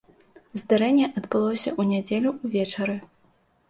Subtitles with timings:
[0.61, 3.03] Здарэнне адбылося ў нядзелю ўвечары.